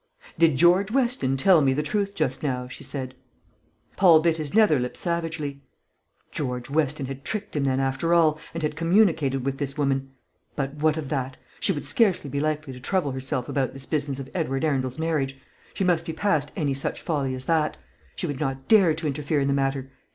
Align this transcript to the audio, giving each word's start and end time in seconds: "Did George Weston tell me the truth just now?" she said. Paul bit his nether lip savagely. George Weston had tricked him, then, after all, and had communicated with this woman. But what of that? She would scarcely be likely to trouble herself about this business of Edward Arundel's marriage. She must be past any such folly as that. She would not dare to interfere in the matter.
"Did 0.35 0.55
George 0.57 0.89
Weston 0.89 1.37
tell 1.37 1.61
me 1.61 1.73
the 1.73 1.83
truth 1.83 2.15
just 2.15 2.41
now?" 2.41 2.67
she 2.67 2.83
said. 2.83 3.13
Paul 3.97 4.19
bit 4.19 4.37
his 4.37 4.51
nether 4.51 4.79
lip 4.79 4.97
savagely. 4.97 5.61
George 6.31 6.71
Weston 6.71 7.05
had 7.05 7.23
tricked 7.23 7.55
him, 7.55 7.65
then, 7.65 7.79
after 7.79 8.11
all, 8.11 8.39
and 8.55 8.63
had 8.63 8.75
communicated 8.75 9.45
with 9.45 9.59
this 9.59 9.77
woman. 9.77 10.09
But 10.55 10.73
what 10.73 10.97
of 10.97 11.09
that? 11.09 11.37
She 11.59 11.71
would 11.71 11.85
scarcely 11.85 12.31
be 12.31 12.39
likely 12.39 12.73
to 12.73 12.79
trouble 12.79 13.11
herself 13.11 13.47
about 13.47 13.73
this 13.73 13.85
business 13.85 14.17
of 14.17 14.31
Edward 14.33 14.65
Arundel's 14.65 14.97
marriage. 14.97 15.37
She 15.75 15.83
must 15.83 16.03
be 16.07 16.13
past 16.13 16.51
any 16.55 16.73
such 16.73 16.99
folly 16.99 17.35
as 17.35 17.45
that. 17.45 17.77
She 18.15 18.25
would 18.25 18.39
not 18.39 18.67
dare 18.67 18.95
to 18.95 19.05
interfere 19.05 19.39
in 19.39 19.47
the 19.47 19.53
matter. 19.53 19.91